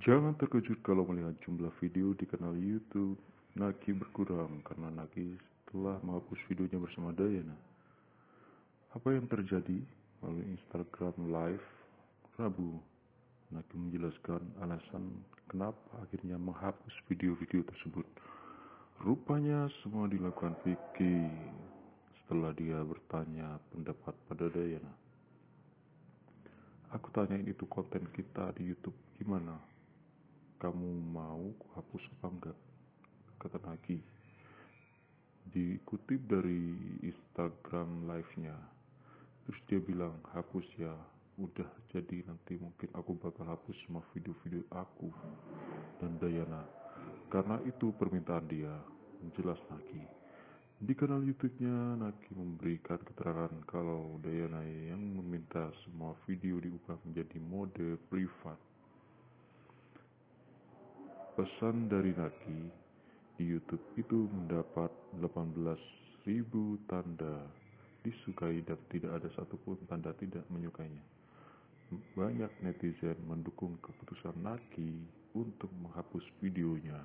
[0.00, 3.20] Jangan terkejut kalau melihat jumlah video di kanal YouTube
[3.60, 5.36] Naki berkurang karena Naki
[5.68, 7.52] telah menghapus videonya bersama Dayana.
[8.96, 9.84] Apa yang terjadi?
[10.24, 11.66] Melalui Instagram Live
[12.40, 12.80] Rabu,
[13.52, 15.12] Naki menjelaskan alasan
[15.52, 18.08] kenapa akhirnya menghapus video-video tersebut.
[19.04, 21.28] Rupanya semua dilakukan Vicky
[22.24, 24.92] setelah dia bertanya pendapat pada Dayana.
[26.96, 29.68] Aku tanyain itu konten kita di YouTube gimana?
[30.62, 32.58] Kamu mau hapus apa enggak?
[33.42, 33.98] Kata Naki
[35.50, 36.70] dikutip dari
[37.02, 38.54] Instagram live-nya.
[39.42, 40.94] Terus dia bilang hapus ya
[41.42, 45.10] udah jadi nanti mungkin aku bakal hapus semua video-video aku
[45.98, 46.62] dan Dayana.
[47.26, 48.70] Karena itu permintaan dia
[49.34, 50.22] jelas Naki
[50.82, 57.98] di kanal YouTube-nya Naki memberikan keterangan kalau Dayana yang meminta semua video diubah menjadi mode
[58.10, 58.58] privat
[61.32, 62.60] Pesan dari Naki
[63.40, 66.28] di YouTube itu mendapat 18.000
[66.84, 67.48] tanda
[68.04, 71.00] disukai dan tidak ada satupun tanda tidak menyukainya.
[72.12, 77.00] Banyak netizen mendukung keputusan Naki untuk menghapus videonya.